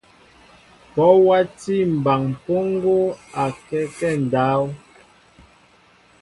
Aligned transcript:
Bɔ 0.93 1.05
watí 1.25 1.75
mɓaŋ 2.01 2.21
mpoŋgo 2.33 2.97
akɛkέ 3.43 4.09
ndáw. 4.23 4.61